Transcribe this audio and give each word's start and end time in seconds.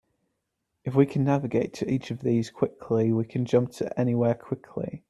If 0.83 0.95
we 0.95 1.05
can 1.05 1.23
navigate 1.23 1.73
to 1.75 1.87
each 1.87 2.09
of 2.09 2.21
these 2.23 2.49
quickly, 2.49 3.13
we 3.13 3.23
can 3.23 3.45
jump 3.45 3.69
to 3.73 3.99
anywhere 3.99 4.33
quickly. 4.33 4.99